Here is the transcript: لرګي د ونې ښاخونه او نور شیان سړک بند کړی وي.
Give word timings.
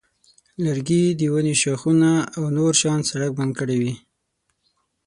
لرګي 0.63 1.03
د 1.19 1.21
ونې 1.33 1.55
ښاخونه 1.61 2.11
او 2.35 2.43
نور 2.57 2.73
شیان 2.81 3.01
سړک 3.09 3.31
بند 3.39 3.53
کړی 3.59 3.77
وي. 3.81 3.93